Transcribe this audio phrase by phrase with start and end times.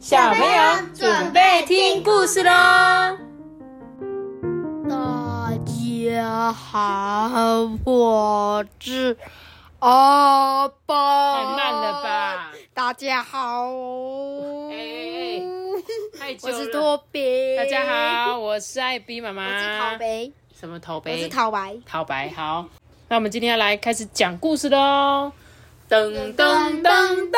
[0.00, 0.48] 小朋友
[0.94, 2.50] 准备听故事喽！
[4.88, 9.14] 大家好，我是
[9.80, 11.34] 阿爸。
[11.34, 12.50] 太慢了吧？
[12.72, 13.68] 大家好。
[13.68, 14.72] 我
[16.50, 17.54] 是托比。
[17.58, 19.44] 大家好，我是艾比妈妈。
[19.44, 20.30] 我是陶白。
[20.58, 21.18] 什么陶我？
[21.18, 21.76] 是陶白。
[21.84, 22.32] 陶白。
[22.34, 22.64] 好，
[23.08, 25.30] 那我们今天要来开始讲故事喽！
[25.90, 27.30] 噔噔噔噔，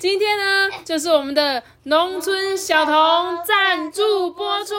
[0.00, 2.94] 今天呢，就是我们的农村小童
[3.44, 4.74] 赞助播出，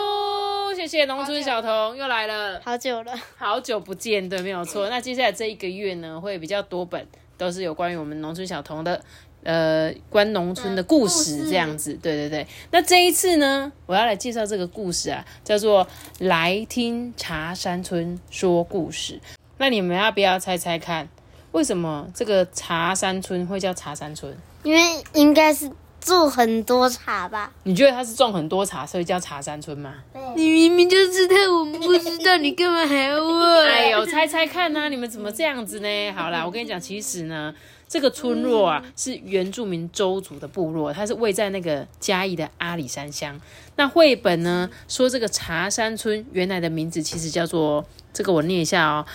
[0.75, 2.59] 谢谢农村小童又来了。
[2.63, 4.89] 好久了，好久不见，对，没有错。
[4.89, 9.01] 那接下来这一个月呢，会比较多本，都是有关于我们农村小童的，
[9.43, 11.93] 呃，关农村的故事这样子。
[11.93, 12.45] 对对对。
[12.71, 15.85] 那这一次呢，我要来介绍这个故事啊，叫做
[16.19, 19.13] 《来听茶山村说故事》。
[19.57, 21.07] 那你们要不要猜猜看，
[21.53, 24.35] 为什么这个茶山村会叫茶山村？
[24.65, 27.51] 因为应该是种很多茶吧？
[27.63, 29.93] 你觉得它是种很多茶，所以叫茶山村吗？
[30.35, 33.67] 你明明就知道，我们不知道，你干嘛还要问？
[33.67, 36.11] 哎呦，猜猜看呐、你们怎么这样子呢？
[36.13, 37.53] 好啦，我跟你讲，其实呢，
[37.87, 43.39] 这个村落啊是原住民周族的部落，它是位在那个嘉义的阿里山乡。
[43.75, 49.05] 那绘本呢说这个茶山村原来的名字其实叫做这个，我念一下哦，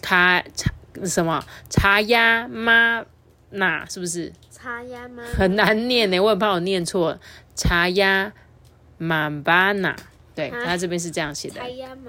[0.00, 0.72] 卡茶
[1.04, 3.04] 什么茶鸭妈
[3.50, 4.32] 那是不是
[4.62, 5.24] 茶呀吗？
[5.36, 6.20] 很难念呢？
[6.20, 7.18] 我很怕我念错，
[7.56, 8.32] 茶鸭
[8.96, 9.96] 马巴那，
[10.36, 11.60] 对，啊它这边是这样写的。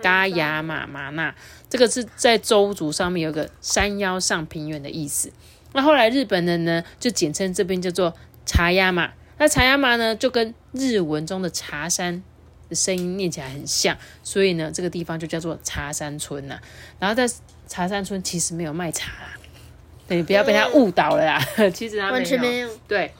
[0.04, 1.34] 嘎雅马麻那，
[1.68, 5.32] 这个是在周族上面有个山腰上平原的意思。
[5.72, 8.14] 那后来日本人呢，就简称这边叫做
[8.46, 9.12] 茶亚马。
[9.40, 12.22] 那茶亚马呢，就跟日文中的茶山
[12.70, 16.60] 的声音念起来很像，所以呢，这个地方就叫做茶山村呐、
[17.00, 17.28] 然后在
[17.68, 19.34] 茶山村其实没有卖茶啦，
[20.08, 21.40] 对你不要被他误导了啦，
[21.74, 22.70] 其实他完全没有。
[22.88, 23.14] 对，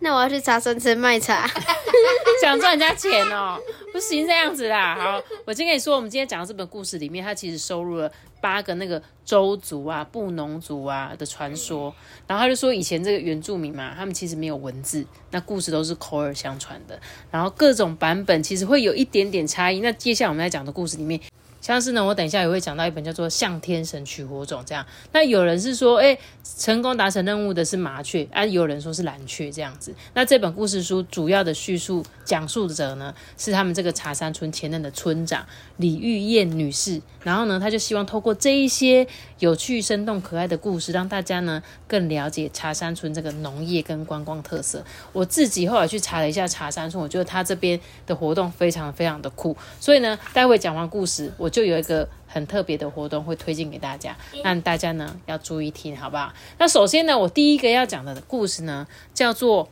[0.00, 1.48] 那我要去茶山村卖茶。
[2.42, 3.58] 想赚人家钱哦，
[3.92, 4.94] 不行这样子啦。
[4.96, 11.94] 好，我先跟你说，我们今天讲的这本故事里面，它其实收录了八个那个周族啊、布农族啊的传说。
[12.26, 17.00] 然后他就说，以前这个原住民嘛，他们其实没有文字，那故事都是口耳相传的。
[17.30, 19.80] 然后各种版本其实会有一点点差异。
[19.80, 21.18] 那接下来我们来讲的故事里面。
[21.64, 24.84] 像是呢，我等一下也会讲到一本叫做《向天神取火种》这样。
[25.12, 26.18] 那有人是说，哎、
[26.58, 29.94] 成功达成任务的是麻雀，啊，有人说是蓝雀这样子。
[30.12, 35.46] 那这本故事书主要的叙述讲述者呢，是他们这个茶山村前任的村长
[35.78, 37.00] 李玉燕女士。
[37.22, 39.06] 然后呢，她就希望透过这一些
[39.38, 44.84] 有趣、生动、可爱的故事，让大家呢更了解茶山村这个农业跟观光特色。
[45.14, 49.56] 我自己后来去查了一下茶山村，我觉得他这边的活动非常非常的酷。
[49.80, 56.32] 所以呢，待会讲完故事，我就有一个很特别的活动会推荐给大家，那大家呢要注意听，好不好？
[56.58, 58.84] 那首先呢，我第一个要讲的故事呢，
[59.14, 59.68] 叫做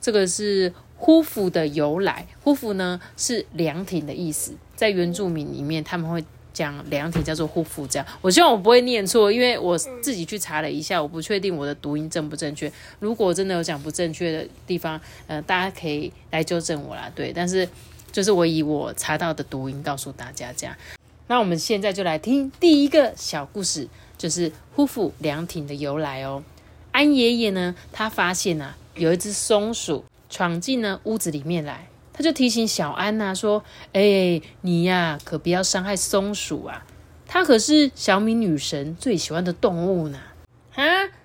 [0.00, 2.26] 这个是呼府的由来。
[2.42, 6.24] 呼府呢是凉亭的意思，在原住民里面他们会。
[6.50, 12.72] 讲凉亭叫做呼府，这样我希望我不会念错，因为我自己去查了一下，我不确定我的读音正不正确。
[12.98, 17.08] 如果真的有讲不正确的地方，呃，大家可以来纠正我啦。
[17.14, 17.68] 对，但是
[18.10, 20.74] 就是我以我查到的读音告诉大家这样。
[21.30, 26.42] 那我们现在就来听第一个小故事，就是呼府凉亭的由来哦。
[26.90, 33.62] 安爷爷呢，他发现啊，有一只松鼠闯进了屋子里面来，他就提醒小安呐、说
[33.92, 36.86] ：“哎、你呀、可不要伤害松鼠啊，
[37.26, 40.18] 它可是小米女神最喜欢的动物呢。”
[40.76, 40.84] 啊，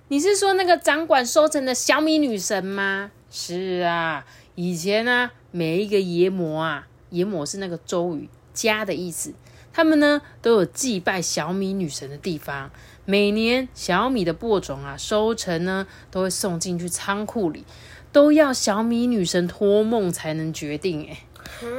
[0.10, 3.10] 你是说那个掌管收成的小米女神吗？
[3.32, 4.26] 是啊，
[4.56, 9.34] 以前呢、每一个爷魔啊，爷魔是那个周语家的意思，
[9.74, 12.72] 他们呢都有祭拜小米女神的地方。
[13.06, 17.66] 每年小米的播种啊，收成呢都会送进去仓库里，
[18.14, 21.10] 都要小米女神托梦才能决定。
[21.10, 21.18] 哎，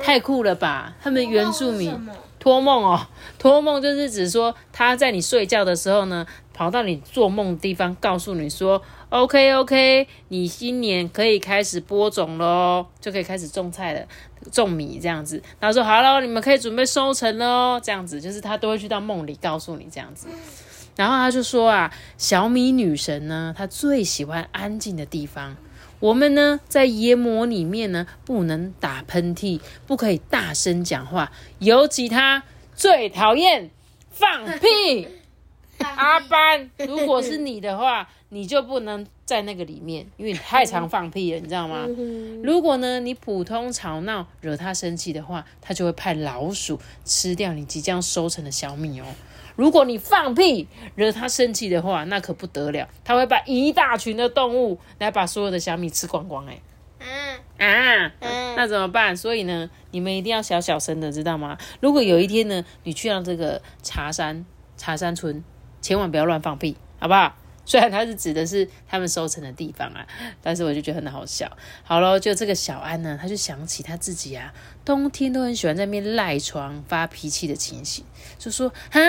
[0.03, 0.95] 太酷了吧！
[1.03, 1.99] 他们原住民
[2.39, 3.07] 托梦哦，
[3.39, 14.07] 托梦就是指说他在你睡觉的时候呢，跑到你做梦的地方，告诉你说：“OK OK，你今年可以开始播种喽，就可以开始种菜了，
[14.51, 20.29] 种米这样子。”然后说：“好了，你们可以准备收成喽。”这样子就是他都会去到梦里告诉你这样子。
[20.97, 25.57] 然后他就说啊，小米女神呢，她最喜欢安静的地方。
[25.99, 32.45] 我们呢，在研磨里面呢，不能打喷嚏，不可以大声讲话，尤其她
[32.77, 33.71] 最讨厌
[34.11, 35.09] 放屁。
[35.97, 41.87] 阿班，如果是你的话， 你就不能在那个里面，因为你太常放屁了，你知道吗？
[42.43, 49.07] 如果呢，你普通吵闹惹他生气的话，他就会派老鼠吃掉你即将收成的小米哦。
[49.57, 50.67] 如果你放屁
[50.97, 56.61] 惹他生气的话，那可不得了，他会把一大群的动物来把所有的小米吃光光哎。
[56.99, 59.17] 啊，啊，嗯那怎么办？
[59.17, 61.57] 所以呢，你们一定要小小声的，知道吗？
[61.81, 64.45] 如果有一天呢，你去到这个茶山
[64.77, 65.45] 茶山村，
[65.85, 67.37] 千万不要乱放屁，好不好？
[67.67, 70.07] 虽然它是指的是他们收成的地方啊，
[70.43, 71.51] 但是我就觉得很好笑。
[71.83, 74.53] 好了，就这个小安呢，他就想起他自己啊，
[74.83, 78.05] 冬天都很喜欢在那边赖床发脾气的情形，
[78.39, 79.01] 就说哈，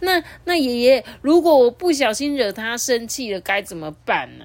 [0.00, 4.44] 那那爷爷，如果我不小心惹他生气了，该怎么办呢？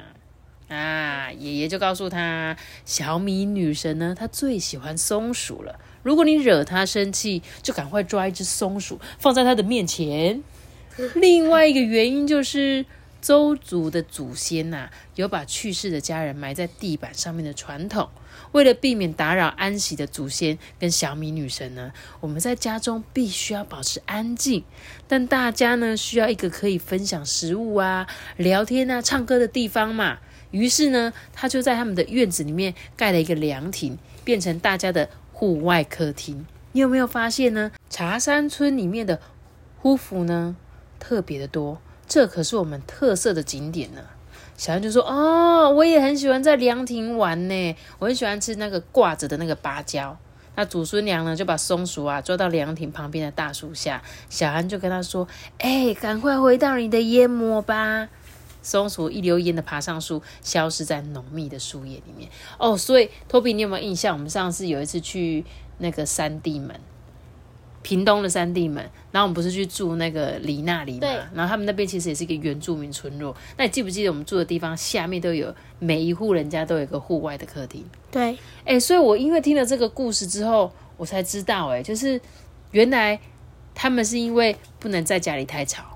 [0.68, 5.80] 啊，爷爷就告诉他，小米女神呢，她最喜欢松鼠了。
[6.04, 10.44] 如果你惹她生气，就赶快抓一只松鼠放在她的面前。
[11.16, 12.86] 另外一个原因就是，
[13.22, 18.10] 周族的祖先呐、有把去世的家人埋在地板上面的传统。
[18.52, 24.64] 为了避免打扰安息的祖先跟小米女神呢，我们在家中必须要保持安静，
[25.08, 28.08] 但大家呢需要一个可以分享食物啊、
[28.38, 30.20] 聊天啊、唱歌的地方嘛。
[30.52, 36.46] 于是呢，他就在他们的院子里面盖了一个凉亭，变成大家的户外客厅。
[36.72, 37.72] 你有没有发现呢？
[37.90, 39.20] 茶山村里面的
[39.78, 40.56] 呼服呢
[41.00, 44.02] 特别的多，这可是我们特色的景点呢。
[44.58, 50.18] 小安就说：“哦，我也很喜欢在凉亭玩呢，我很喜欢吃那个挂着的那个芭蕉。”
[50.56, 55.28] 那祖孙娘呢就把松鼠啊抓到凉亭旁边的大树下，小安就跟他说
[55.60, 58.08] ：“哎、赶快回到你的烟魔吧。”
[58.64, 62.30] 松鼠一溜烟的爬上树，消失在浓密的树叶里面。
[62.58, 64.16] 哦，所以托比，你有没有印象？
[64.16, 65.44] 我们上次有一次去
[65.80, 66.80] 那个山地门，
[67.86, 71.24] 屏东的三地们，然后我们不是去住那个里那里对嘛？
[71.36, 73.36] 然后他们那边其实也是一个原住民村落。
[73.58, 77.86] 那你记不记得我们住的地方下面都有每一户人家都有一个户外的客厅？
[78.10, 78.36] 对，
[78.66, 82.20] 哎、所以我因为听了这个故事之后，我才知道、哎，就是
[82.72, 83.20] 原来
[83.76, 85.95] 他们是因为不能在家里太吵。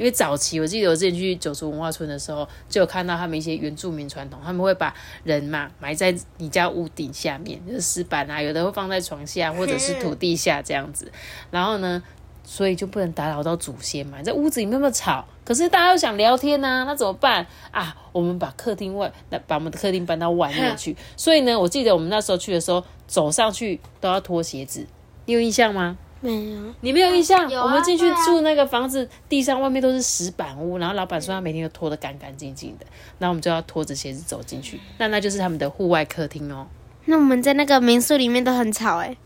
[0.00, 4.94] 因为早期我记得我之前去九族文化村的时候，就有看到他们一些原住民传统，他们会把
[5.24, 11.12] 人嘛埋在你家屋顶下面，就是石板啊，有的会放在床下或者是土地下这样子。
[11.50, 12.02] 然后呢，
[12.42, 17.94] 所以就不能打扰到祖先嘛，在屋子里面那么吵，可是大家又想聊天呐、那怎么办啊？
[18.12, 20.96] 我们把客厅外，那把我们的客厅搬到外面去。
[21.14, 24.86] 所以呢，我记得我们那时候去的时候，走上去都要脱鞋子，
[25.26, 25.98] 你有印象吗？
[26.20, 27.46] 没有，你没有印象？
[27.50, 32.86] 啊我们进去住那个房子，地上外面都是石板屋，然后老板说他每天都拖得干干净净的，
[33.18, 36.66] 然后我们就要拖着鞋子走进去，那那就是他们的户外客厅哦。
[37.06, 39.16] 那我们在那个民宿里面都很吵哎、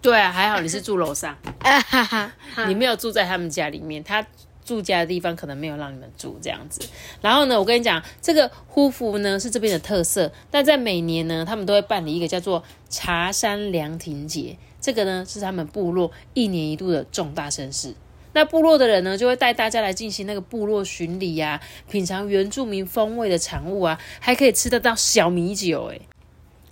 [0.00, 2.32] 对啊，还好你是住楼上，啊哈哈，
[2.66, 4.26] 你没有住在他们家里面，他
[4.64, 6.80] 住家的地方可能没有让你们住这样子。
[7.20, 17.92] 然后呢，我跟你讲，这个呼服呢是这边的特色，但在每年呢，他们都会办理一个叫做茶山凉亭节，这个呢是他们部落一年一度的重大盛事。
[18.34, 21.60] 那部落的人呢，就会带大家来进行那个部落巡礼呀、
[21.90, 26.00] 品尝原住民风味的产物啊，还可以吃得到小米酒、欸，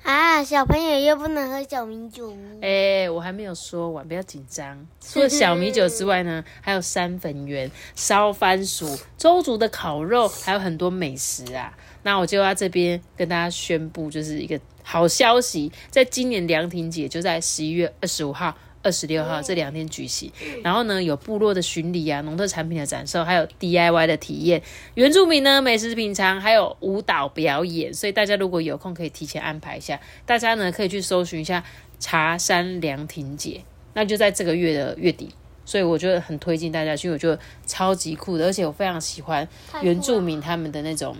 [0.04, 2.32] 啊，小朋友又不能喝小米酒，
[2.62, 4.86] 哎、我还没有说完，不要紧张。
[5.00, 11.76] 除了小米酒之外呢， 还有山粉圆、烧番薯、周族的烤肉，还有很多美食啊。
[12.04, 18.56] 那我就要这边跟大家宣布，就是一个好消息，在今年凉亭节就在十一月二十五号。
[18.86, 20.30] 二十六号这两天举行，
[20.62, 24.60] 然后呢有部落的巡礼啊、农特产品的展售，还有 DIY 的体验，
[24.92, 31.64] 原住民呢美食品尝，还有舞蹈表演，所以大家如果有空可以提前安排一下，大家呢可以去搜寻一下
[31.98, 33.64] 茶山凉亭节，
[33.94, 35.30] 那就在这个月的月底，
[35.64, 39.48] 所以我觉得很推荐大家去，我觉得超级酷的，而且我非常喜欢
[39.80, 41.16] 原住民他们的那种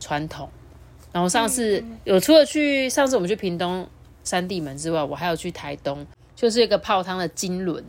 [0.00, 0.50] 传统。
[1.14, 3.88] 然后上次有除了去上次我们去屏东
[4.24, 6.04] 三地门之外，我还有去台东，
[6.34, 7.84] 就是一个泡汤的金轮。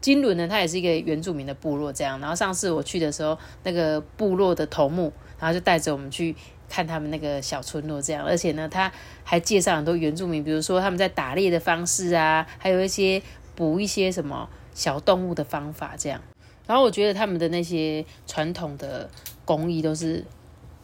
[0.00, 2.20] 金轮呢，它也是一个原住民的部落，这样。
[2.20, 6.36] 然后上次我去的时候，那个部落的头目，然后就带着我们去
[6.68, 8.24] 看他们那个小村落，这样。
[8.24, 8.90] 而且呢，他
[9.24, 13.20] 还介绍很多原住民，比如说他们在打猎的方式啊，还有一些
[13.56, 16.22] 捕一些什么小动物的方法，这样。
[16.68, 19.10] 然后我觉得他们的那些传统的
[19.44, 20.24] 工艺都是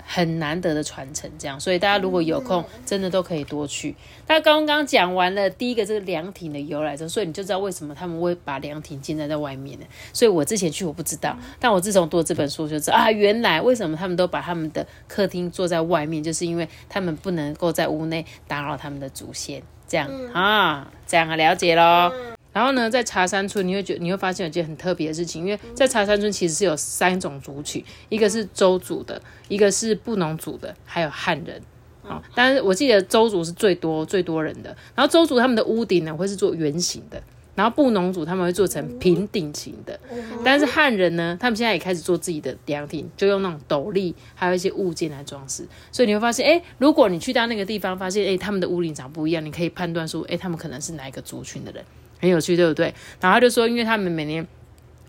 [0.06, 3.96] 很难得的传承，这样，所以大家如果有空，真的都可以多去。
[4.28, 9.86] 那刚刚讲完了第一个这个凉亭的由来之后，所以你就知道为什么他们会把凉亭建在在外面呢。
[10.12, 22.35] 所以我之前去我不知道，但我自从读了这本书就知道啊，原来为什么他们都把他们的客厅坐在外面，就是因为他们不能够在屋内打扰他们的祖先，这样、啊，这样啊，了解喽。
[22.56, 31.60] 然后呢，在茶山村，你会觉你会发现有件很特别的事情，因为在茶山村其实是有三种族群，一个是周族的，一个是布农族的，还有汉人。
[32.02, 37.22] 好、但是我记得周族是最多最多人的，然后周族他们的屋顶呢会是做圆形的，
[37.54, 40.00] 然后布农族他们会做成平顶型的，
[40.42, 45.68] 但是汉人呢，他们现在也开始做自己的凉亭，就用那种斗笠，还有一些物件来装饰。
[45.92, 51.84] 所以你会发现，哎，如果你去到那个地方，发现哎他们的屋顶长不一样，你可以判断出，哎他们可能是哪一个族群的人，
[52.20, 52.86] 很有趣，对不对？
[53.20, 54.46] 然后他就说，因为他们每年。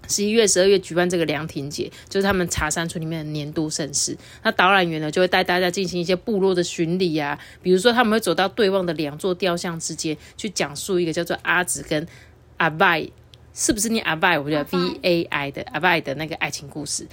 [0.10, 4.18] 十一月、十二月举办这个凉亭节，就是他们茶山村里面的年度盛事。
[4.42, 12.08] 那导览员呢，就会带大家进行一些部落的巡礼啊，比如说他们会走到对望的两座雕像之间，去讲述一个叫做阿紫跟
[12.56, 13.06] 阿拜，
[13.54, 14.40] 是不是念阿拜？
[14.40, 17.06] 我觉得 V A I 的阿拜的那个爱情故事。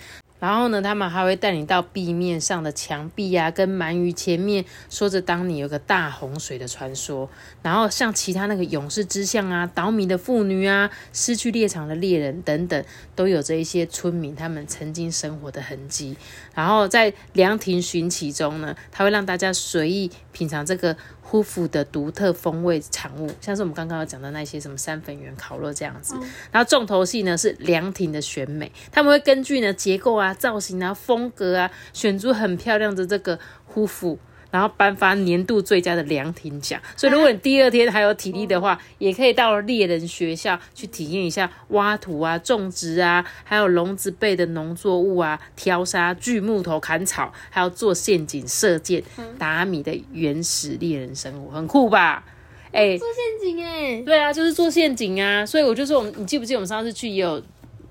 [0.44, 7.26] 然后呢，他们还会带你到壁面上的墙壁啊，跟鳗鱼前面说着当年有个大洪水的传说。
[7.62, 12.84] 然后像其他那个勇士之像啊、倒米的妇女啊、失去猎场的猎人等等，
[13.16, 16.14] 都有着一些村民他们曾经生活的痕迹。
[16.54, 20.94] 然后在凉亭寻奇中呢，他会让大家随意品尝这个。
[21.28, 26.14] 夫妇的独特风味产物，像是我们刚刚要讲的那些什么三粉圆烤肉这样子。
[26.52, 34.18] 然后重头戏呢是凉亭的选美，他们会根据呢结构啊、造型啊、风格啊，选出很漂亮的这个夫妇。
[34.54, 49.02] 然后颁发年度最佳的凉亭奖，所以如果你第二天还有体力的话， 也可以到猎人学校去体验一下挖土啊、种植啊，还有笼子背的农作物啊、挑沙、锯木头、砍草，还有做陷阱、射箭、
[49.36, 52.24] 打米的原始猎人生活，很酷吧？
[52.70, 55.44] 哎，做陷阱哎，对啊，就是做陷阱啊。
[55.44, 57.42] 所以我就说，我们你记不记得我们上次去也有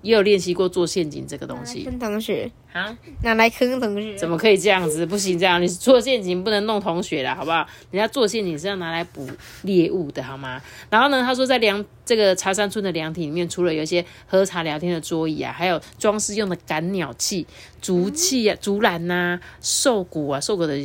[0.04, 1.84] 也有练习过做陷阱这个东西？
[1.84, 2.52] 坑同学。
[2.74, 2.98] 啊！
[3.22, 4.18] 拿来坑同学？
[4.18, 5.06] 怎么可以这样子？
[5.06, 7.68] 不行，这样你做陷阱不能弄同学的，好不好？
[7.92, 9.28] 人家做陷阱是要拿来捕
[9.62, 10.60] 猎物的，好吗？
[10.90, 17.46] 然后呢，他说在凉这个茶山村的凉亭里面，除了有一些喝茶聊天的桌椅啊，还有装饰用的赶鸟器、
[17.80, 20.76] 竹器啊、竹篮呐、兽骨啊、兽骨的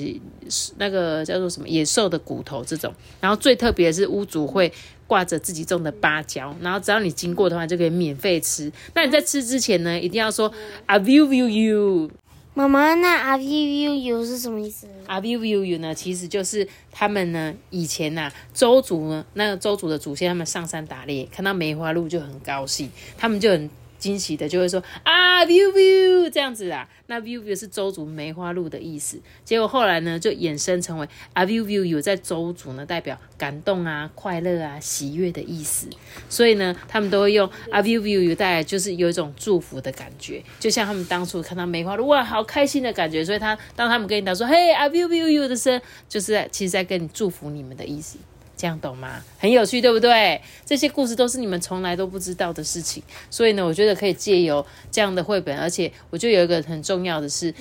[0.77, 2.93] 那个叫做什么野兽的骨头这种。
[3.19, 4.71] 然后最特别的是屋主会
[5.09, 8.71] 挂着自己种的芭蕉，然后只要你经过的话就可以免费吃。
[8.95, 10.53] 那你在吃之前呢，一定要说
[10.87, 12.11] I view view you。
[12.55, 13.45] 妈妈，那阿 v
[13.83, 14.87] u u 是什么意思？
[15.07, 23.69] 阿 v u u 呢，其实就是他们呢以前呐，周族呢，那个周族的祖先，他们上山打猎，看到梅花鹿就很高兴，他们就很。
[23.99, 29.19] 惊喜的就会说啊，view view 这样子啊，那 view view 是周族梅花鹿的意思。
[29.45, 35.88] 结果后来呢，就衍生成为啊，view view 有在周族呢代表感动啊、快乐啊、喜悦的意思。
[36.28, 43.25] 所以呢，他们都会用啊，view view 有带来就是有一种祝福的感觉，就像他们当初看到梅花鹿哇，好开心的感觉。
[43.25, 48.19] 所以他当他们跟你讲说嘿啊，view view 有的声，就是在其实在跟你祝福你们的意思。
[48.59, 49.23] 这样懂吗？
[49.38, 50.43] 很有趣，对不对？
[50.67, 53.00] 这些故事都是你们从来都不知道的事情，
[53.31, 57.55] 所以呢，我觉得可以借由这样的绘本，而且我觉得有一个很重要的是，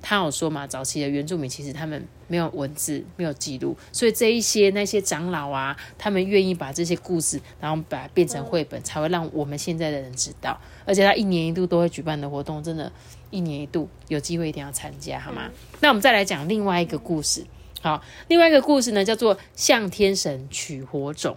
[0.00, 10.58] 他有说嘛，早期的原住民其实他们没有文字，没有记录，所以这一些那些长老啊，他们愿意把这些故事，然后把它变成绘本，才会让我们现在的人知道。
[10.86, 12.90] 而且他一年一度都会举办的活动，真的，
[13.30, 15.50] 一年一度有机会一定要参加，好吗？
[15.80, 17.44] 那我们再来讲另外一个故事。
[17.82, 21.36] 好，另外一个故事呢，叫做向天神取火种。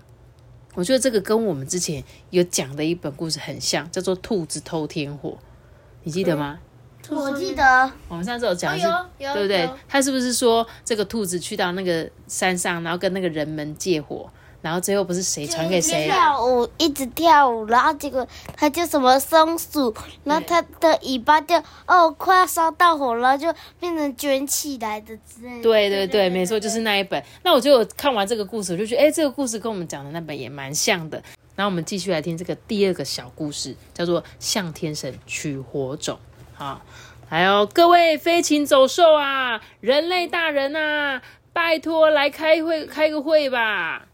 [0.76, 5.38] 我觉得这个跟我们之前有讲的一本故事很像，叫做兔子偷天火。
[6.04, 6.60] 你记得吗？
[7.10, 7.92] 我记得。
[8.08, 8.86] 我们上次有讲是，
[9.18, 9.68] 对不对？
[9.88, 14.30] 他是不是说这个兔子去到那个山上，然后跟那个人们借火？
[14.66, 19.94] 然后最后不是谁传给谁跳舞，一直跳舞，然后结果它就什么松鼠，
[20.24, 21.56] 然后它的尾巴就
[21.86, 23.48] 哦快要烧到火了，就
[23.80, 25.62] 变成卷起来的之类。
[25.62, 27.24] 对对对，没错，就是那一本。
[27.44, 31.22] 那我就看完这个故事，我就觉得哎，这个故事跟我们讲的那本也蛮像的。
[31.56, 36.18] 然后我们继续来听这个第二个小故事，叫做向天神取火种。
[36.56, 36.82] 好，
[37.30, 41.22] 还有各位飞禽走兽啊，人类大人啊，
[41.54, 44.08] 拜托来开会开个会吧。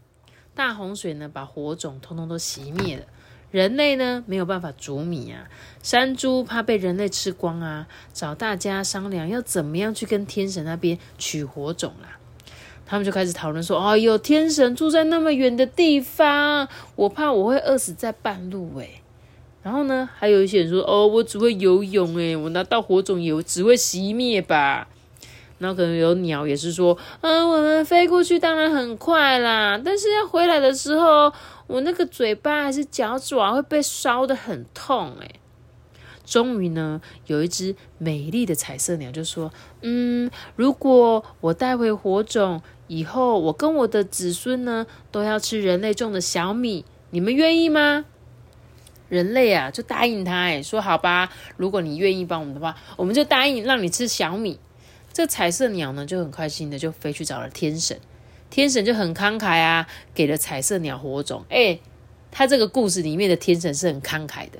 [0.54, 3.04] 大洪水呢，把火种通通都熄灭了。
[3.50, 5.48] 人类呢，没有办法煮米啊。
[5.82, 12.18] 山猪怕被人类吃光啊，找大家商量要怎么样去跟天神那边取火种啦。
[12.86, 19.00] 他们就开始讨论说：“哦有，天神住在那么远的地方，我怕我会饿死在半路诶。
[19.62, 24.88] 然后呢，还有一些人说：“哦，我只会游泳诶，我拿到火种也只会熄灭吧。”
[25.62, 31.32] 然后可能有鸟也是说，嗯，我们飞过去当然很快啦，但是要回来的时候，
[31.68, 35.36] 我那个嘴巴还是脚爪会被烧的很痛诶。
[36.24, 39.52] 终于呢，有一只美丽的彩色鸟就说，
[39.82, 48.04] 嗯，如果我带回火种以后，我跟我的子孙呢都要吃人类种的小米，你们愿意吗？
[49.08, 54.58] 人类啊，就答应他，诶，说好吧，如果你愿意帮我们的话，我们就答应让你吃小米。
[55.12, 57.98] 这彩色鸟呢就很开心的就飞去找了天神，
[58.50, 61.44] 天神就很慷慨啊，给了彩色鸟火种。
[61.48, 61.78] 哎，
[62.30, 64.58] 他这个故事里面的天神是很慷慨的，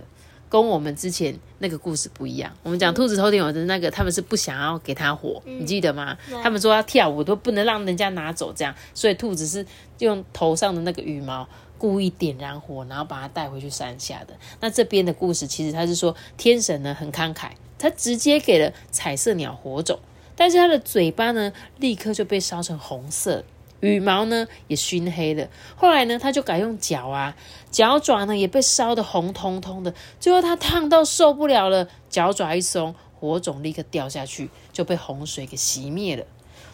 [0.49, 2.54] 跟我们之前那个故事不一样。
[2.62, 6.18] 我们讲兔子偷天鹅的那个，他们是不想要给他火，你记得吗？
[6.42, 9.64] 他们说要跳舞都不能让人家拿走，这样，所以兔子是
[10.00, 14.35] 用头上的那个羽毛故意点燃火，然后把它带回去山下的。
[14.61, 19.99] 那这边的故事其实他是说天神呢很慷慨，他直接给了彩色鸟火种，
[20.42, 23.44] 但是他的嘴巴呢立刻就被烧成红色。
[23.78, 27.37] 羽毛呢也熏黑了，后来呢他就改用脚啊，
[27.70, 36.25] 脚爪呢也被烧得红彤彤的，最后他烫到受不了了，脚爪一松，火种立刻掉下去，就被洪水给熄灭了。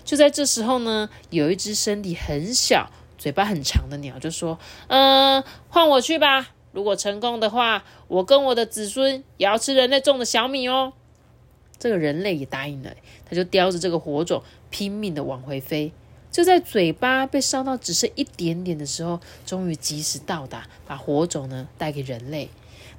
[0.02, 4.58] 就在这时候呢，有一只身体很小、嘴巴很长的鸟就说
[4.88, 10.94] ：“嗯，换我去吧，如果成功的话，我跟我的子孙也要吃人类种的小米哦。”
[11.78, 12.90] 这个人类也答应了，
[13.28, 15.92] 他就叼着这个火种，拼命的往回飞。
[16.30, 22.49] 就在嘴巴被烧到只剩一点点的时候，终于及时到达，把火种呢带给人类。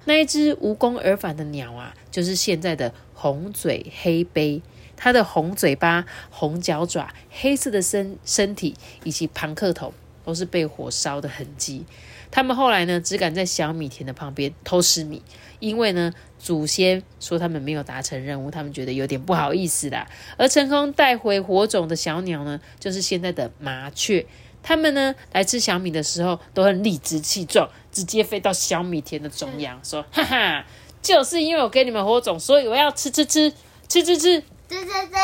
[0.05, 4.62] 那一只无功而返的鸟啊，就是现在的红嘴黑背。
[5.01, 9.93] 它的红嘴巴、红脚爪、黑色的身身体以及庞克头，
[10.25, 11.86] 都是被火烧的痕迹。
[12.31, 15.21] 他们后来呢，只敢在小米田的旁边偷吃米，
[15.60, 20.08] 因为呢，祖先说他们没有达成任务，他们觉得有点不好意思啦。
[20.38, 24.25] 而成功带回火种的小鸟呢，就是现在的麻雀。
[24.62, 30.66] 他们呢，来吃小米的时候都很理直气壮，直接飞到小米田的中央，说：“哈哈，
[31.01, 33.51] 就是因为我给你们火种，所以我要吃吃吃
[33.88, 35.16] 吃吃吃。”吃吃吃，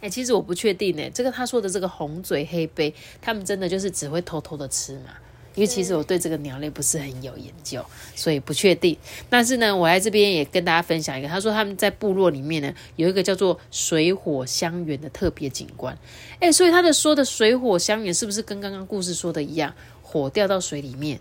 [0.00, 5.10] 哎，其实我不确定呢，这个他说的这个红嘴黑背，他们真的就是只会偷偷的吃嘛？
[5.56, 7.84] 因为其实我对这个鸟类不是很有研究，
[8.14, 8.96] 所以不确定。
[9.28, 15.98] 但是呢，我在这边也跟大家分享一个，他说他们在部落里面呢，有一个叫做水火相缘的特别景观。
[16.38, 19.74] 哎，所以他的说的水火相缘，是不是跟刚刚故事说的一样？
[20.02, 21.18] 火掉到水里面，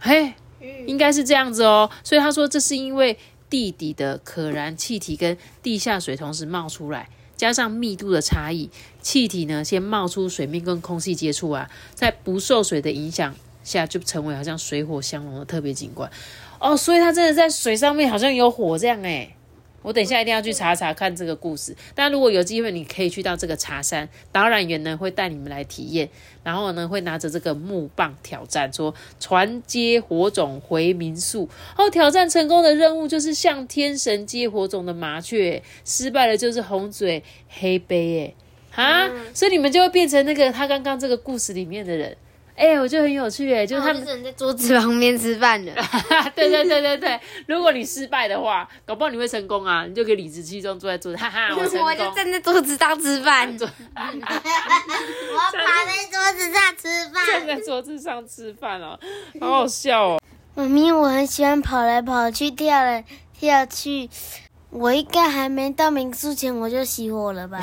[0.00, 0.32] 嘿，
[0.86, 1.88] 应该是这样子哦。
[2.02, 3.16] 所以他说这是因为
[3.48, 7.08] 地底的可燃气体跟地下水同时冒出来。
[7.36, 8.68] 加上密度的差异，
[9.00, 16.10] 气体呢先冒出水面跟空气接触啊，在不受水的影响下，就成为好像水火相融的特别景观
[16.58, 16.76] 哦。
[16.76, 19.34] 所以它真的在水上面好像有火这样诶。
[19.82, 21.74] 我等一下一定要去查查看这个故事。
[21.94, 26.06] 但如果有机会，你可以去到这个茶山，导览员呢会带你们来体验，
[26.44, 31.48] 然后呢会拿着这个木棒挑战，说传接火种回民宿。
[31.78, 38.34] 哦，挑战成功的任务就是向天神接火种的麻雀，失败了就是红嘴黑背。
[38.72, 42.14] 哎，啊，所以你们就会变成那个他刚刚这个故事里面的人。
[42.60, 45.72] 哎，我觉得很有趣哎，就是他们在桌子旁边吃饭的。
[46.36, 51.86] 对对对对对，如果你失败的话，搞不好你会成功啊，你就可以理直气壮坐在桌子，哈哈， 我成功。
[51.86, 53.48] 我就站在桌子上吃饭。
[53.58, 53.70] 我要
[55.52, 57.26] 趴在桌子上吃饭。
[57.26, 58.98] 站在桌子上吃饭哦，
[59.40, 60.20] 好好笑哦。
[60.54, 63.04] 妈咪，我很喜欢跑来跑去，跳来
[63.38, 64.10] 跳去。
[64.70, 67.60] 我应该还没到民宿前我就熄火了吧？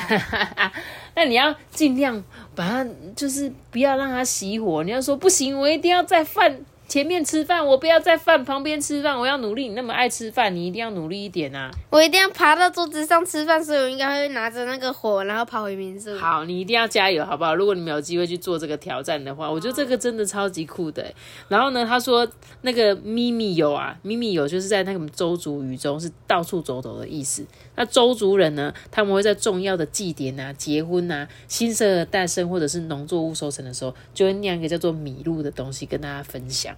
[1.16, 2.22] 那你要尽量
[2.54, 4.84] 把它，就是不要让它熄火。
[4.84, 6.44] 你要说不行，我一定要再放
[6.88, 9.18] 前面吃饭，我不要在饭旁边吃饭。
[9.20, 11.70] 我要努力，你那么爱吃饭，你一定要努力一点啊！
[11.90, 16.16] 我一定要爬到桌子上吃饭，所以我应该会拿着那个火，然后跑回民宿。
[16.16, 17.54] 好，你一定要加油，好不好？
[17.54, 21.04] 如果你们有机会去做这个挑战的话，我觉得这个真的超级酷的。
[21.48, 22.26] 然后呢，他说
[22.62, 27.44] 那个咪咪有啊，咪咪有就是在那个周族语中是到处走走的意思。
[27.78, 36.74] 那周族人呢，他们会在重要的祭典啊、结婚啊、新生儿诞生或者是农作物收成的时候，就会酿一个叫做米露的东西跟大家分享。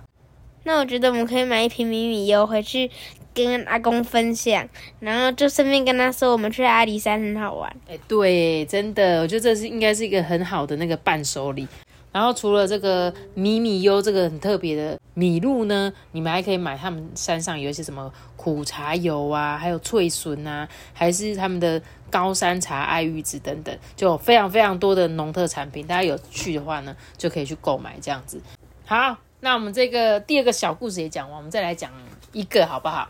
[0.65, 2.91] 那我觉得我们可以买一瓶米米油回去
[3.33, 7.75] 跟阿公分享，然后就顺便跟他说我们去阿里山很好玩。
[7.89, 11.67] 哎，对，真的，我觉得这是应该是一个很好的那个伴手礼。
[12.13, 25.87] 然后除了这个米米油这个很特别的米露呢，你们还可以买他们山上有一些什么苦茶油啊，还有脆笋啊，还是他们的高山茶、爱玉子等等，就非常非常多的农特产品。
[25.87, 28.41] 大家有去的话呢，就可以去购买这样子。
[28.85, 29.17] 好。
[29.43, 31.91] 那我们这个第二个小故事也讲完，我们再来讲
[32.33, 33.09] 一个好不好？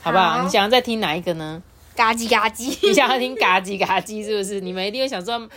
[0.00, 0.40] 好不好？
[0.40, 1.60] 你想要再听哪一个呢？
[1.96, 4.60] 嘎叽嘎叽，你想要听嘎叽嘎叽是不是？
[4.60, 5.48] 你们一定会想说。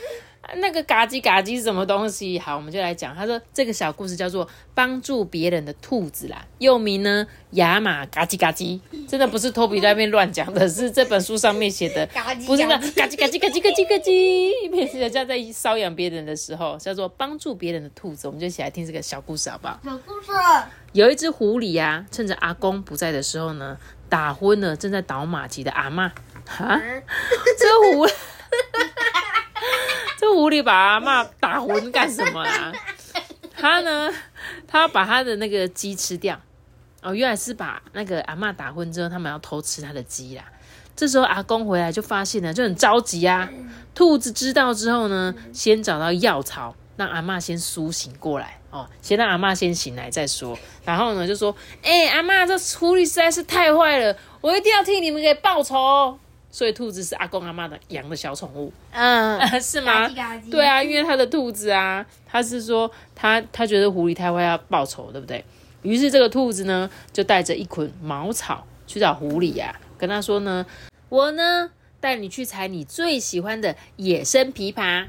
[0.58, 2.38] 那个嘎叽嘎叽是什么东西？
[2.40, 3.16] 好，我们就来讲。
[3.16, 12.08] 他说这个小故事叫做帮助别人的兔子啦，又名呢亚马嘎叽嘎叽，真的不是托比在那边乱讲的，是这本书上面写的，
[12.46, 18.28] 不是那嘎叽嘎叽嘎叽嘎叽嘎叽，人家在搔痒别人的时候叫做帮助别人的兔子。
[18.28, 19.80] 我们就一起来听这个小故事好不好？
[19.84, 20.32] 小故事。
[20.94, 23.78] 有一只狐狸呀，趁着阿公不在的时候呢，
[24.08, 26.10] 打昏了正在倒马骑的阿妈。
[26.46, 26.80] 哈，
[27.58, 28.08] 这狐。
[30.20, 32.74] 这狐狸把阿妈打昏干什么啊？
[33.58, 34.12] 他呢？
[34.68, 36.40] 他把他的那个鸡吃掉，
[37.02, 40.44] 哦，原来是把那个阿嬷打昏之后，他们要偷吃他的鸡啦。
[40.96, 43.50] 这时候阿公回来就发现了，就很着急啊。
[43.94, 50.58] 兔子知道之后呢，先找到药草，让阿嬷先苏醒过来哦，先让阿嬷先醒来再说。
[50.84, 56.20] 然后呢，就说：“哎、阿嬷，这狐狸实在是太坏了，我一定要替你们给报仇。”
[56.56, 60.08] 所以兔子是阿公阿妈的养的小宠物，嗯， 是吗？
[60.50, 65.44] 对啊，因为他的兔子啊，他是说他他觉得狐狸太坏要报仇，对不对？
[65.82, 70.66] 于是这个兔子呢，就带着一捆茅草去找狐狸呀、跟他说呢，
[71.10, 75.08] 我呢带你去采你最喜欢的野生枇杷，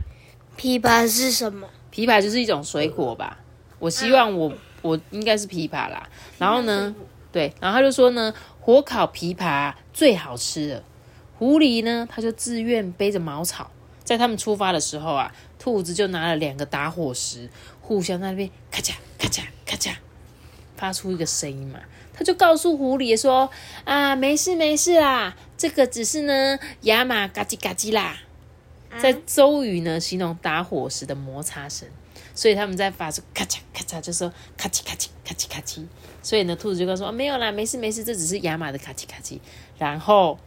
[0.59, 1.69] 枇杷是什么？
[1.93, 3.39] 枇杷就是一种水果吧。
[3.79, 6.09] 我希望我我应该是枇杷啦。
[6.39, 6.93] 然后呢，
[7.31, 10.83] 对，然后他就说呢，火烤枇杷最好吃了。
[11.39, 13.71] 狐狸呢，他就自愿背着茅草，
[14.05, 19.95] 在他们出发的时候啊，兔子就拿了两个打火石，互相在那边咔嚓咔嚓咔嚓，
[20.77, 21.81] 发出一个声音嘛。
[22.15, 23.51] 他就告诉狐狸说
[23.85, 28.21] ：“啊，没事没事啦，这个只是呢亚马嘎叽嘎叽啦。”
[28.99, 31.87] 在周瑜呢形容打火石的摩擦声，
[32.35, 35.85] 所以他们在发出咔嚓咔嚓，就说咔叽咔叽咔叽咔叽。
[36.23, 39.39] 所以呢，兔子就跟他说、哦没有啦，没事没事，这只是亚马的咔叽咔叽。
[39.77, 40.39] 然后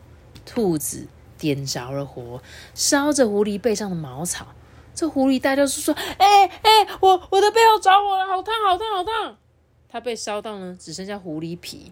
[0.51, 1.07] 兔子
[1.37, 2.41] 点着了火，
[2.73, 4.47] 烧着狐狸背上的茅草。
[4.95, 9.37] 这狐狸大叫是说：“哎、哎、我我的背后着火了，好烫好烫好烫！”
[9.87, 11.91] 它被烧到呢，只剩下狐狸皮。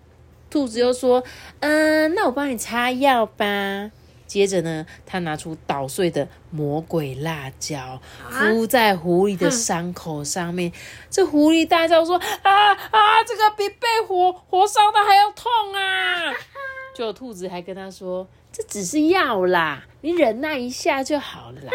[0.50, 1.24] 兔子又说
[1.62, 3.91] ：“嗯，那我帮你擦药吧。”
[4.26, 10.74] 接着呢，他拿出捣碎的魔鬼辣椒，敷在狐狸的伤口上面。
[11.10, 16.34] 这狐狸大叫说：“啊啊，这个比被火火烧的还要痛啊！”
[16.93, 21.71] 就兔子还跟他说：“这只是药啦，你忍耐一下就好了啦。”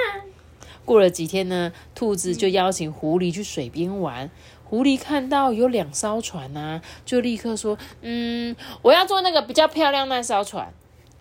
[0.85, 4.31] 过了几天呢，兔子就邀请狐狸去水边玩。
[4.65, 10.73] 狐狸看到有两艘船啊，就立刻说：“嗯，我要坐那个比较漂亮那艘船。”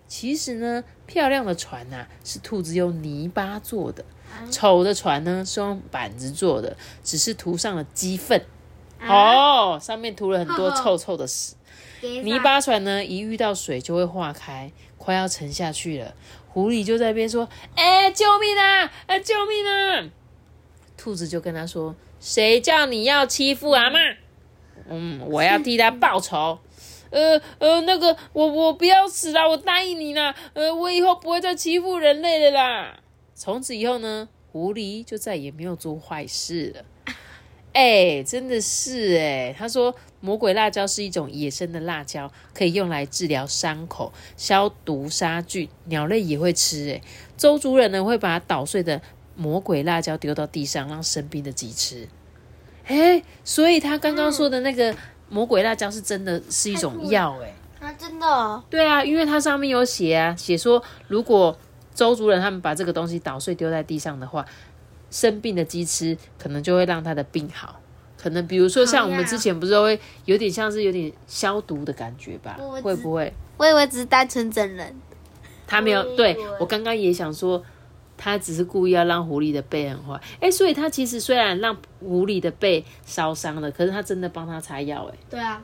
[0.08, 4.04] 其实呢，漂亮的船呐、是兔子用泥巴做的，
[4.50, 8.44] 丑的船呢是用板子做的，只是涂上了鸡粪。
[9.00, 11.54] 哦，上面涂了很多臭臭的屎。
[12.00, 16.14] 泥巴船呢，一遇到水就会化开，快要沉下去了。
[16.48, 18.92] 狐狸就在边说：“哎、救命啊！
[19.06, 20.08] 哎、救命啊！”
[20.96, 24.16] 兔子就跟他说：“谁叫你要欺负阿嬷？
[24.88, 26.60] 嗯，我要替他报仇。
[27.10, 30.34] 呃呃，那个，我我不要死啦，我答应你啦。
[30.54, 33.00] 呃，我以后不会再欺负人类了啦。
[33.34, 36.84] 从此以后呢，狐狸就再也没有做坏事了。
[37.72, 46.90] 哎、真的是哎，他说魔鬼辣椒是一种野生的辣椒，可以用来治疗伤口、消毒杀菌，鸟类也会吃。
[46.90, 47.00] 哎，
[47.36, 49.00] 周族人呢会把捣碎的
[49.34, 52.08] 魔鬼辣椒丢到地上，让生病的鸡吃。
[52.86, 54.94] 哎，所以他刚刚说的那个
[55.28, 57.54] 魔鬼辣椒是真的是一种药哎。
[57.80, 61.58] 啊，真的哦，对啊，因为它上面有写啊，写说如果
[61.94, 64.46] 周族人他们把这个东西捣碎丢在地上的话，
[65.12, 67.78] 生病的鸡吃可能就会让他的病好。
[68.20, 73.32] 可能比如说像我们之前不是都会有点像是有点消毒的感觉吧会不会？
[73.56, 74.94] 我以为只是单纯整人。
[75.66, 77.62] 他没有对我刚刚也想说，
[78.16, 80.20] 他只是故意要让狐狸的背很坏。
[80.40, 85.18] 哎，所以他其实虽然让狐狸的背烧伤了，可是他真的帮他擦药哎。
[85.30, 85.62] 对啊，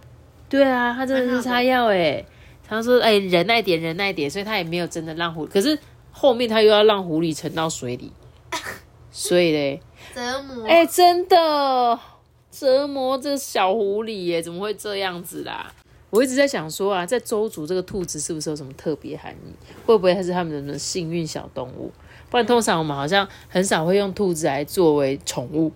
[0.48, 2.24] 对啊，他真的是擦药哎。
[2.70, 5.78] 他说：“哎、忍耐点，忍耐点。”所以他也没有真的让狐，可是
[6.12, 8.12] 后面他又要让狐狸沉到水里，
[9.18, 9.80] 所以嘞，
[10.14, 10.64] 折磨。
[10.64, 11.98] 哎、真的
[12.52, 15.72] 折磨这小狐狸耶，怎么会这样子啦？
[16.10, 19.52] 我一直在想说啊，在周族这个兔子是不是有什么特别含义？
[19.84, 21.90] 会不会它是他们的幸运小动物？
[22.30, 25.72] 不然通常我们好像很少会用兔子来作为宠物，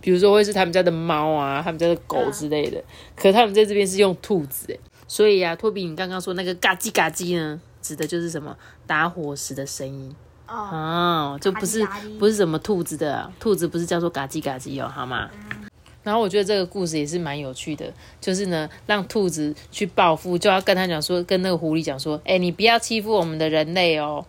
[0.00, 2.80] 比如说会是他们家的猫啊、他们家的狗之类的。
[3.16, 4.78] 可他们在这边是用兔子哎，
[5.08, 10.14] 所以啊，托比，你刚刚说那个嘎叽嘎叽呢，指的就是什么打火石的声音
[10.54, 11.86] 哦，哦，就不是
[12.18, 15.28] 不是什么兔子的啊、兔子不是叫做嘎叽嘎叽哦，好吗？
[16.02, 17.90] 然后我觉得这个故事也是蛮有趣的，
[18.20, 24.24] 就是呢，让兔子去报复，就要跟他讲说，跟那个狐狸讲说，哎，你不要欺负我们的人类哦。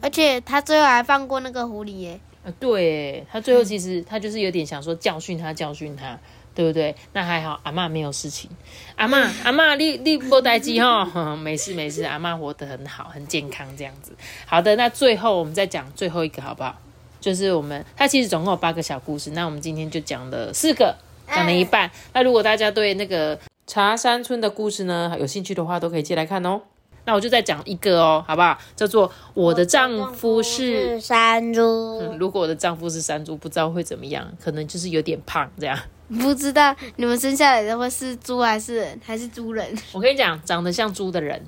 [0.00, 2.20] 而且他最后还放过那个狐狸耶。
[2.44, 6.18] 啊，对，他最后其实他就是有点想说教训他，教训他，
[6.54, 6.94] 对不对？
[7.12, 8.50] 那还好，阿嬷没有事情。
[8.96, 14.12] 阿嬷，阿嬷，你你不待机哈，哼 没事没事，阿嬷活得很好，很健康这样子。
[14.46, 16.76] 好的，那最后我们再讲最后一个好不好？
[17.20, 20.96] 就是我们它其实总共有八个小故事，那我们今天就讲了四个，
[21.28, 21.90] 讲了一半。
[22.14, 26.60] 那如果大家对那个茶山村的故事呢有兴趣的话，都可以借来看哦。
[27.04, 28.58] 那我就再讲一个哦，好不好？
[28.76, 31.98] 叫做我的丈夫是山猪。
[32.00, 35.78] 嗯，如果我的丈夫是山猪，不知道会怎么样，可能就是有点胖这样。
[36.18, 39.76] 不知道你们生下来的会是猪还是人，还是猪人？
[39.92, 41.40] 我跟你讲，长得像猪的人，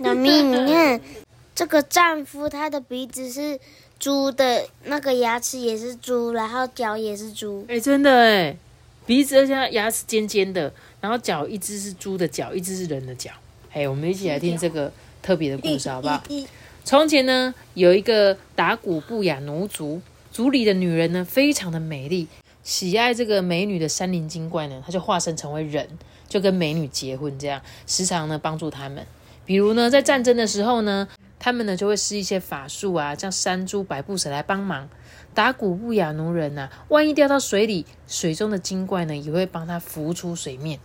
[0.00, 1.00] 那咪，你看
[1.54, 3.58] 这个丈夫，他的鼻子是
[3.98, 7.64] 猪的，那个牙齿也是猪，然后脚也是猪。
[7.68, 8.56] 哎、真的哎，
[9.06, 13.30] 鼻子而且牙齿尖尖的，然后脚一只是猪的脚，一只是人的脚。
[13.72, 16.22] 哎，我们一起来听这个特别的故事好不好？
[16.84, 22.28] 从前呢，有一个达古布雅奴族，族里的女人呢非常的美丽，
[22.66, 25.88] 喜爱这个美女的山林精怪呢，她就化身成为人，
[26.28, 29.06] 就跟美女结婚，这样时常呢帮助他们。
[29.44, 31.06] 比如呢，在战争的时候呢，
[31.38, 34.88] 他们呢就会施一些法术啊，叫山猪、百步蛇来帮忙。
[35.32, 40.80] 打古布雅奴人呐、万一掉到水里，水中的精怪呢也会帮他浮出水面。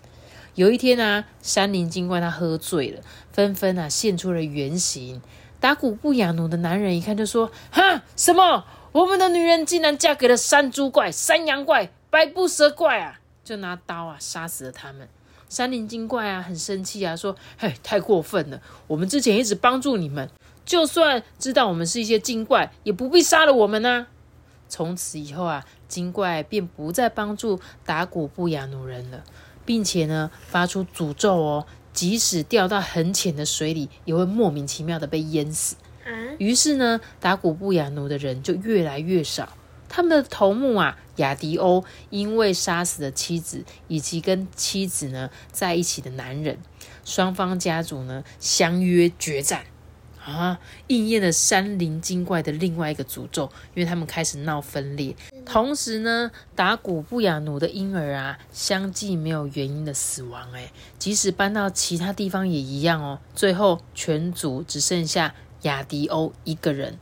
[0.54, 5.20] 有一天啊，山林精怪他喝醉了，纷纷啊现出了原形。
[5.60, 8.65] 打古布雅奴的男人一看就说：“哈，什么？
[8.91, 15.08] 我们的女人竟然嫁给了山猪怪、山羊怪、百步蛇怪啊！”就拿刀啊杀死了他们。
[15.47, 18.62] 山林精怪啊很生气啊，说：“嘿，太过分了！
[18.88, 20.30] 我们之前一直帮助你们，
[20.65, 24.08] 就算知道我们是一些精怪，也不必杀了我们啊！”
[24.67, 29.23] 从此以后啊，精怪便不再帮助达古布雅奴人了，
[29.65, 35.75] 并且呢发出诅咒哦，即使掉到很浅的水里，也会莫名其妙的被淹死。
[36.38, 39.58] 于是呢，达古布雅奴的人就越来越少。
[39.88, 46.58] 他们的头目啊，亚迪欧，因为杀死了妻子以及跟妻子呢在一起的男人，
[47.04, 49.65] 双方家族呢相约决战
[50.24, 55.13] 啊，应验了山林精怪的另外一个诅咒，因为他们开始闹分裂。
[55.45, 60.50] 同时呢，达古布雅奴的婴儿啊，相继没有原因的死亡。
[60.54, 63.19] 哎，即使搬到其他地方也一样哦。
[63.36, 66.97] 最后全族只剩下亚迪欧一个人。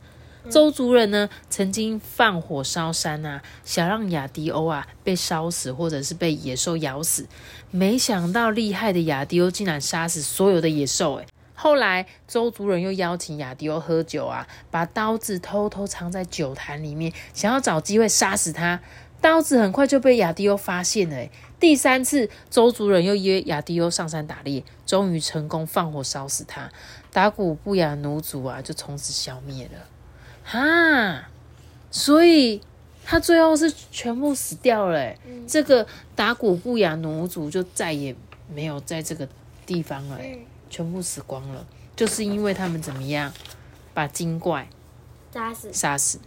[0.48, 7.26] 周族人呢，曾经放火烧山啊，想让亚迪欧啊被烧死，或者是被野兽咬死。
[7.70, 11.26] 没想到厉害的亚迪欧竟然杀死所有的野兽，哎。
[11.54, 18.80] 后来周族人又邀请亚迪欧喝酒啊，把刀子偷偷藏在酒坛里面，想要找机会杀死他。
[19.20, 21.28] 刀子很快就被亚迪欧发现了。
[21.60, 26.70] 第三次周族人又约亚迪欧上山打猎，终于成功放火烧死他。
[27.12, 29.86] 达古布雅奴族啊，就从此消灭了。
[30.44, 31.28] 哈，
[31.90, 32.60] 所以
[33.04, 35.18] 他最后是全部死掉了、欸。
[35.46, 38.14] 这个达古布雅奴族就再也
[38.52, 39.28] 没有在这个
[39.66, 43.32] 地方了、欸，全部死光了，就是因为他们怎么样
[43.92, 44.68] 把精怪
[45.32, 45.72] 杀死。
[45.72, 46.18] 杀死。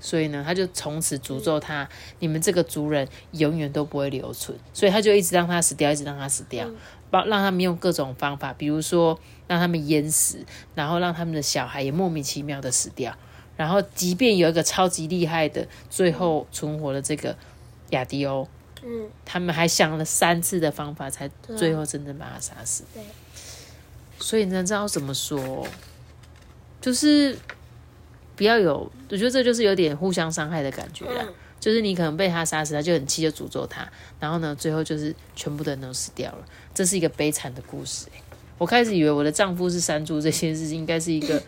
[0.00, 4.58] 所以呢，他就从此诅咒他，你们这个族人永远都不会留存。
[4.74, 6.68] 所以他就一直让他死掉，一直让他死掉，
[7.12, 10.38] 帮让他们用各种方法，比如说让他们淹死，
[10.74, 13.14] 然后让他们的小孩也莫名其妙的死掉。
[13.54, 17.36] 然后，即便有一个超级厉害的，最后存活了这个
[17.90, 18.48] 亚迪欧，
[18.82, 22.82] 嗯，他们还想了三次的方法，才最后真正把他杀死。
[22.94, 23.02] 对，
[24.18, 25.66] 所以呢，知道怎么说，
[26.80, 27.38] 就是
[28.34, 31.22] 不要有，我觉得这就是有点互相伤害的感觉啦。
[31.22, 36.38] 嗯就是你可能被他杀死，他就很气，就诅咒他，然后呢，最后就是全部的人都死掉了。
[36.74, 38.06] 这是一个悲惨的故事、
[38.58, 41.40] 我开始以为我的丈夫是山猪这件事情，应该是一个，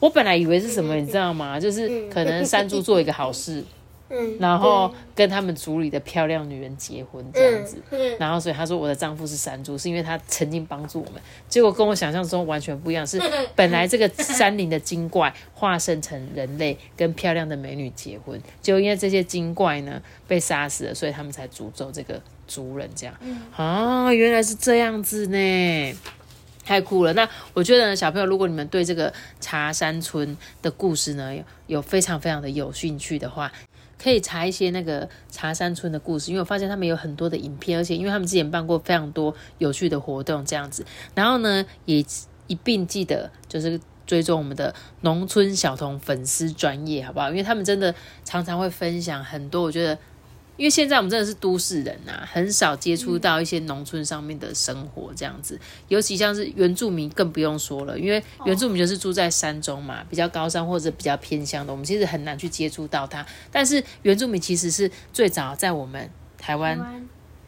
[0.00, 1.60] 我本来以为是什么，你知道吗？
[1.60, 3.62] 就是可能山猪做一个好事，
[4.10, 7.82] 嗯，然后跟他们族里的漂亮女人结婚这样子。
[7.90, 11.20] 嗯，然后所以他说我的丈夫是山猪，是因为他曾经帮助我们。
[11.48, 13.20] 结果跟我想象中完全不一样，是
[13.54, 23.14] 本来这个山林的精怪化身成人类，跟漂亮的美女结婚，就因为这些精怪呢被杀死了，所以他们才诅咒这个族人这样。
[23.54, 25.98] 啊，原来是这样子呢。
[26.64, 27.14] 太酷了！
[27.14, 33.50] 那我觉得呢，小朋友，如果你们对这个茶山村的故事呢有有非常非常的有兴趣的话，
[34.02, 42.04] 可以查一些那个茶山村的故事，因为我发现他们有很多的影片，而且因为他们之前办过非常多有趣的活动这样子，然后呢也
[42.46, 47.28] 一并记得就是追踪我们的农村小童粉丝专业，好不好？
[47.30, 49.98] 因为他们真的常常会分享很多，我觉得。
[50.58, 63.24] 因为现在我们真的是都市人呐、很少接触到一些农村上面的生活这样子，尤其像是原住民更不用说了，因为原住民就是住在山中嘛，比较高山或者比较偏乡的，我们其实很难去接触到它。
[63.52, 66.76] 但是原住民其实是最早在我们台湾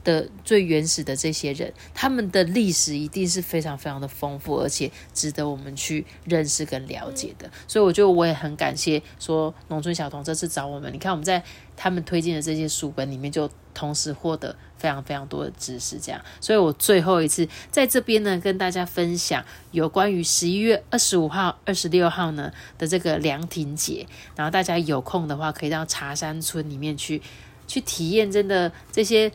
[0.02, 7.50] 的最原始的这些人，他们的历史一定是非常非常的丰富，而且值得我们去认识跟了解的。
[7.66, 11.42] 所以我觉得我也很感谢说农村小童这次找我们，你看我们在
[11.76, 15.98] 他们推荐的这些书本里面，就同时获得非常非常多的知识。
[15.98, 27.20] 这样，所以我最后一次在这边呢，跟大家分享有关于十一月二十五号、二十六号呢的这个凉亭节，然后大家有空的话，可以到茶山村里面去
[27.66, 29.30] 去体验真的这些。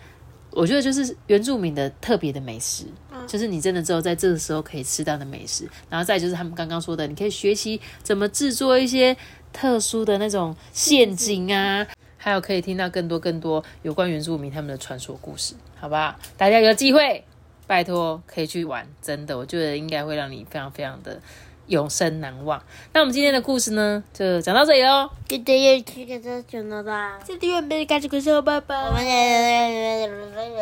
[0.56, 2.86] 我觉得就是原住民的特别的美食，
[3.28, 5.68] 就是你真的只有在这个时候可以吃到的美食。
[5.90, 9.16] 然后再就是他们刚刚说的，你可以学习怎么制作一些
[9.52, 16.16] 特殊的那种陷阱啊，还有可以听到更多更多有关原住民他们的传说故事，好不好？
[16.38, 17.24] 大家有机会，
[17.68, 21.20] 拜托可以去玩，真的，我觉得应该会让你非常非常的
[21.68, 22.62] 永生难忘。
[22.94, 25.10] 那我们今天的故事呢，就讲到这里喽。
[25.28, 27.12] 记得要去给这讲到的。
[27.26, 28.88] 这地方没感觉，可是我爸爸。
[28.88, 30.08] 我们也。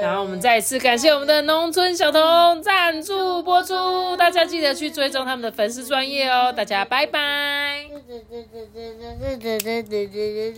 [0.02, 6.54] 然后我们再次感谢我们的农村小童赞助播出，大家记得去追踪他们的粉丝专业哦。
[6.54, 7.86] 大家拜拜。